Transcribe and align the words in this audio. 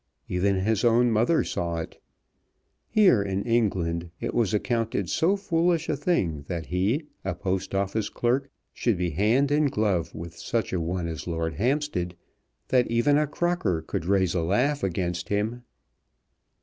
Even 0.27 0.61
his 0.61 0.83
own 0.83 1.11
mother 1.11 1.43
saw 1.43 1.77
it. 1.77 2.01
Here 2.89 3.21
in 3.21 3.43
England 3.43 4.09
it 4.19 4.33
was 4.33 4.51
accounted 4.51 5.11
so 5.11 5.35
foolish 5.37 5.89
a 5.89 5.95
thing 5.95 6.43
that 6.47 6.65
he, 6.73 7.03
a 7.23 7.35
Post 7.35 7.75
Office 7.75 8.09
clerk, 8.09 8.49
should 8.73 8.97
be 8.97 9.11
hand 9.11 9.51
and 9.51 9.71
glove 9.71 10.15
with 10.15 10.35
such 10.35 10.73
a 10.73 10.81
one 10.81 11.05
as 11.07 11.27
Lord 11.27 11.53
Hampstead, 11.53 12.15
that 12.69 12.89
even 12.89 13.15
a 13.15 13.27
Crocker 13.27 13.83
could 13.83 14.05
raise 14.07 14.33
a 14.33 14.41
laugh 14.41 14.81
against 14.83 15.29
him! 15.29 15.61